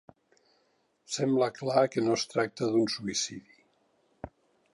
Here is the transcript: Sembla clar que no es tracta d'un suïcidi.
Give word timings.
Sembla 1.17 1.49
clar 1.59 1.83
que 1.97 2.05
no 2.07 2.17
es 2.21 2.25
tracta 2.33 2.71
d'un 2.73 2.91
suïcidi. 2.95 3.63